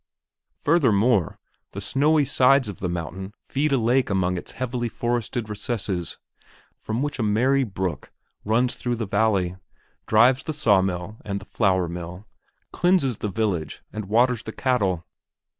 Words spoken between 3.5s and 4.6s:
a lake among its